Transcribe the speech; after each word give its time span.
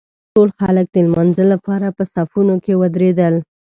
ټول 0.33 0.49
خلک 0.59 0.85
د 0.91 0.95
لمانځه 1.05 1.43
لپاره 1.53 1.87
په 1.97 2.03
صفونو 2.13 2.55
کې 2.63 2.73
ودرېدل. 2.81 3.35